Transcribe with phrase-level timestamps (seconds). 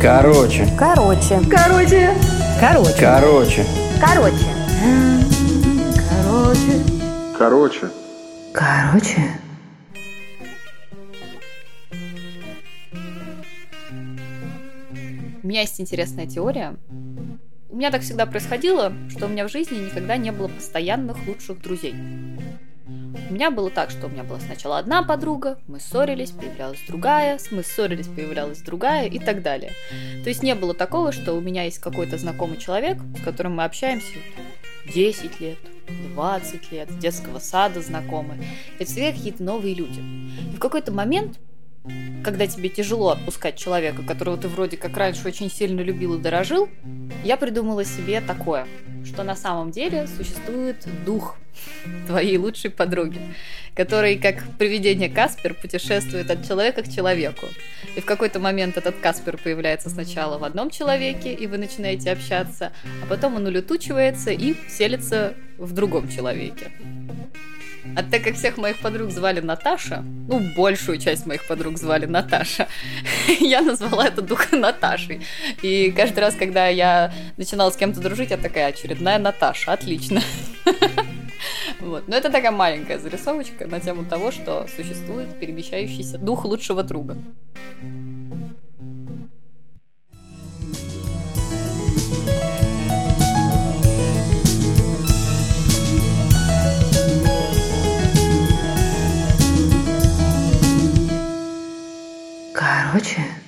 [0.00, 0.68] Короче.
[0.78, 1.40] Короче.
[1.50, 2.14] Короче.
[2.60, 2.94] Короче.
[3.00, 3.66] Короче.
[4.00, 4.44] Короче.
[6.10, 6.82] Короче.
[7.38, 7.90] Короче.
[8.52, 9.40] Короче.
[15.42, 16.76] У меня есть интересная теория.
[17.70, 21.60] У меня так всегда происходило, что у меня в жизни никогда не было постоянных лучших
[21.60, 21.94] друзей.
[23.34, 27.64] Меня было так, что у меня была сначала одна подруга, мы ссорились, появлялась другая, мы
[27.64, 29.72] ссорились, появлялась другая и так далее.
[30.22, 33.64] То есть не было такого, что у меня есть какой-то знакомый человек, с которым мы
[33.64, 34.18] общаемся
[34.86, 35.58] 10 лет,
[36.14, 38.36] 20 лет, с детского сада знакомы.
[38.78, 40.00] Это всегда какие-то новые люди.
[40.52, 41.40] И в какой-то момент
[42.22, 46.68] когда тебе тяжело отпускать человека, которого ты вроде как раньше очень сильно любил и дорожил,
[47.24, 48.66] я придумала себе такое,
[49.04, 51.36] что на самом деле существует дух
[52.06, 53.20] твоей лучшей подруги,
[53.74, 57.46] который, как привидение Каспер, путешествует от человека к человеку.
[57.96, 62.72] И в какой-то момент этот Каспер появляется сначала в одном человеке, и вы начинаете общаться,
[63.02, 66.70] а потом он улетучивается и селится в другом человеке.
[67.96, 72.66] А так как всех моих подруг звали Наташа, ну, большую часть моих подруг звали Наташа,
[73.40, 75.20] я назвала это дух Наташей.
[75.62, 80.22] И каждый раз, когда я начинала с кем-то дружить, я такая, очередная Наташа, отлично.
[81.80, 82.08] Вот.
[82.08, 87.16] Но это такая маленькая зарисовочка на тему того, что существует перемещающийся дух лучшего друга.
[102.52, 103.43] Короче.